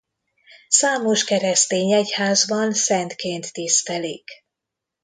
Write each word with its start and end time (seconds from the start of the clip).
Számos 0.69 1.23
keresztény 1.23 1.91
egyházban 1.91 2.73
szentként 2.73 3.53
tisztelik. 3.53 4.25